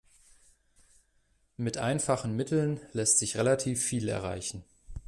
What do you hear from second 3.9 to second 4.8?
erreichen.